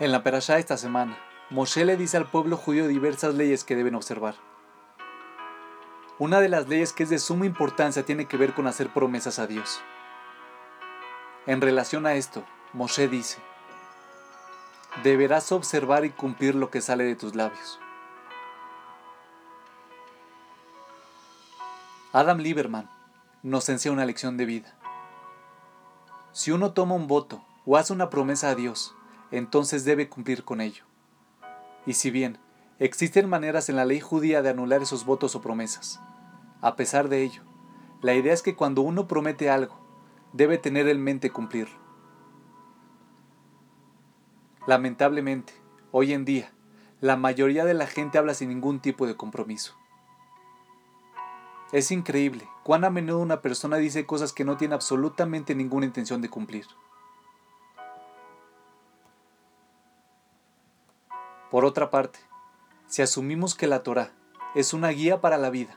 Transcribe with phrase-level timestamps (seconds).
[0.00, 1.18] En la perashá esta semana,
[1.50, 4.36] Moshe le dice al pueblo judío diversas leyes que deben observar.
[6.20, 9.40] Una de las leyes que es de suma importancia tiene que ver con hacer promesas
[9.40, 9.80] a Dios.
[11.46, 13.38] En relación a esto, Moshe dice,
[15.02, 17.80] deberás observar y cumplir lo que sale de tus labios.
[22.12, 22.88] Adam Lieberman
[23.42, 24.74] nos enseña una lección de vida.
[26.32, 28.94] Si uno toma un voto o hace una promesa a Dios,
[29.30, 30.84] entonces debe cumplir con ello.
[31.86, 32.38] Y si bien
[32.78, 36.00] existen maneras en la ley judía de anular esos votos o promesas,
[36.60, 37.42] a pesar de ello,
[38.00, 39.78] la idea es que cuando uno promete algo,
[40.32, 41.76] debe tener en mente cumplirlo.
[44.66, 45.54] Lamentablemente,
[45.92, 46.52] hoy en día,
[47.00, 49.74] la mayoría de la gente habla sin ningún tipo de compromiso.
[51.72, 56.20] Es increíble cuán a menudo una persona dice cosas que no tiene absolutamente ninguna intención
[56.22, 56.66] de cumplir.
[61.50, 62.18] Por otra parte,
[62.88, 64.12] si asumimos que la Torah
[64.54, 65.74] es una guía para la vida,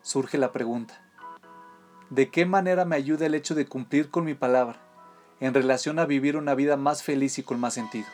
[0.00, 1.02] surge la pregunta,
[2.08, 4.80] ¿de qué manera me ayuda el hecho de cumplir con mi palabra
[5.40, 8.06] en relación a vivir una vida más feliz y con más sentido?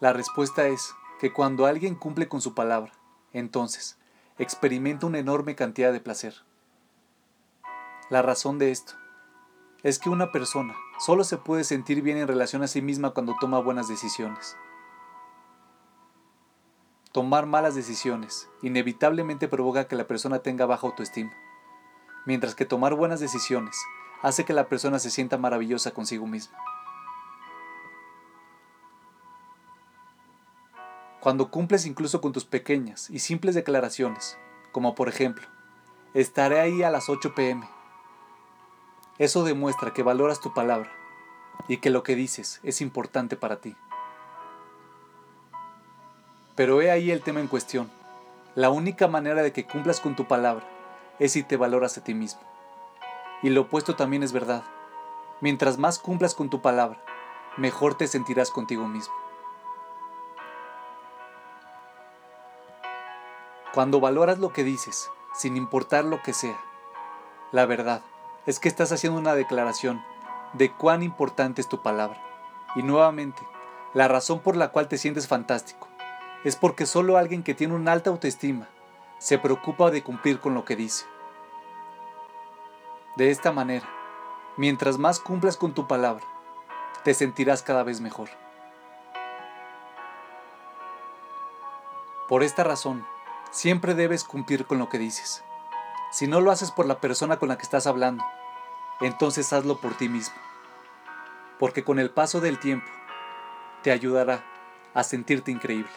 [0.00, 2.92] La respuesta es que cuando alguien cumple con su palabra,
[3.32, 3.98] entonces
[4.36, 6.34] experimenta una enorme cantidad de placer.
[8.10, 8.92] La razón de esto
[9.82, 13.34] es que una persona solo se puede sentir bien en relación a sí misma cuando
[13.40, 14.56] toma buenas decisiones.
[17.10, 21.32] Tomar malas decisiones inevitablemente provoca que la persona tenga baja autoestima,
[22.24, 23.76] mientras que tomar buenas decisiones
[24.22, 26.56] hace que la persona se sienta maravillosa consigo misma.
[31.18, 34.38] Cuando cumples incluso con tus pequeñas y simples declaraciones,
[34.70, 35.48] como por ejemplo,
[36.14, 37.68] estaré ahí a las 8 pm,
[39.22, 40.90] eso demuestra que valoras tu palabra
[41.68, 43.76] y que lo que dices es importante para ti.
[46.56, 47.88] Pero he ahí el tema en cuestión.
[48.56, 50.66] La única manera de que cumplas con tu palabra
[51.20, 52.40] es si te valoras a ti mismo.
[53.44, 54.64] Y lo opuesto también es verdad.
[55.40, 57.00] Mientras más cumplas con tu palabra,
[57.56, 59.14] mejor te sentirás contigo mismo.
[63.72, 66.60] Cuando valoras lo que dices, sin importar lo que sea,
[67.52, 68.02] la verdad,
[68.46, 70.02] es que estás haciendo una declaración
[70.52, 72.20] de cuán importante es tu palabra.
[72.74, 73.42] Y nuevamente,
[73.94, 75.88] la razón por la cual te sientes fantástico
[76.44, 78.68] es porque solo alguien que tiene una alta autoestima
[79.18, 81.06] se preocupa de cumplir con lo que dice.
[83.16, 83.88] De esta manera,
[84.56, 86.24] mientras más cumplas con tu palabra,
[87.04, 88.30] te sentirás cada vez mejor.
[92.28, 93.06] Por esta razón,
[93.50, 95.44] siempre debes cumplir con lo que dices.
[96.12, 98.22] Si no lo haces por la persona con la que estás hablando,
[99.00, 100.34] entonces hazlo por ti mismo.
[101.58, 102.86] Porque con el paso del tiempo
[103.82, 104.44] te ayudará
[104.92, 105.90] a sentirte increíble.